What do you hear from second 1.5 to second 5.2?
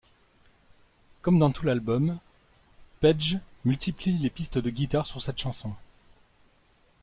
tout l'album, Page multiplie les pistes de guitare